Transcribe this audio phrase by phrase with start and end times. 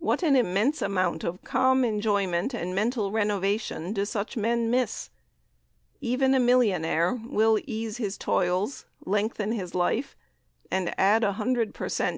[0.00, 5.08] What an immense amount of calm enjoyment and mental renovation do such men miss.
[5.98, 10.14] Even a millionaire will ease his toils, lengthen his life,
[10.70, 12.14] and add a hundred per cent.